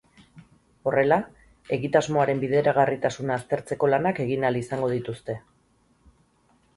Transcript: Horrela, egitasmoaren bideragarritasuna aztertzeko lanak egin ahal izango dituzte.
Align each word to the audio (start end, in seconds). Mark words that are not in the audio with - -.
Horrela, 0.91 1.17
egitasmoaren 1.75 2.41
bideragarritasuna 2.43 3.35
aztertzeko 3.41 3.91
lanak 3.95 4.23
egin 4.25 4.47
ahal 4.49 4.57
izango 4.63 4.89
dituzte. 4.95 5.37